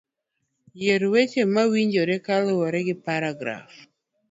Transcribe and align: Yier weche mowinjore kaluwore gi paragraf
Yier 0.79 1.03
weche 1.13 1.41
mowinjore 1.53 2.15
kaluwore 2.25 2.79
gi 2.87 2.95
paragraf 3.05 3.71